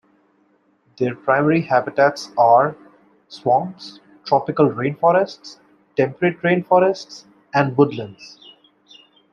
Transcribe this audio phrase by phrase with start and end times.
[0.97, 2.75] Their primary habitats are:
[3.27, 5.59] swamps, tropical rainforests,
[5.95, 8.39] temperate rainforests and woodlands.